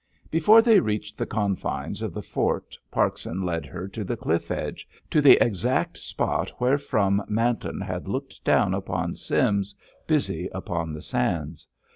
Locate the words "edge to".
4.49-5.21